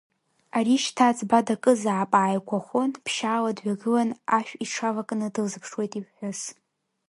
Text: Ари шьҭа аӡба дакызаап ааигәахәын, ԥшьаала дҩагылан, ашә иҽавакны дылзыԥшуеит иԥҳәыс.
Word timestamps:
Ари 0.57 0.83
шьҭа 0.83 1.05
аӡба 1.09 1.39
дакызаап 1.47 2.11
ааигәахәын, 2.21 2.91
ԥшьаала 3.05 3.51
дҩагылан, 3.57 4.09
ашә 4.37 4.53
иҽавакны 4.63 5.27
дылзыԥшуеит 5.33 5.93
иԥҳәыс. 5.99 6.41